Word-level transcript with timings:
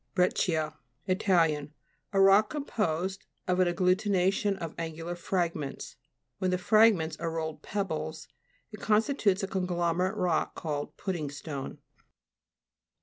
BRE'CCIA 0.15 0.73
(break' 1.05 1.19
co) 1.25 1.43
It. 1.45 1.69
A 2.11 2.19
rock 2.19 2.49
composed 2.49 3.27
of 3.47 3.59
an 3.59 3.67
agglutination 3.67 4.57
of 4.57 4.73
angular 4.75 5.13
fragments. 5.13 5.95
When 6.39 6.49
the 6.49 6.57
frag 6.57 6.95
ments 6.95 7.17
are 7.17 7.29
rolled 7.29 7.61
pebbles, 7.61 8.27
it 8.71 8.79
consti 8.79 9.15
tutes 9.15 9.43
a 9.43 9.47
conglomerate 9.47 10.17
rock 10.17 10.55
called 10.55 10.97
pudding 10.97 11.29
stone. 11.29 11.77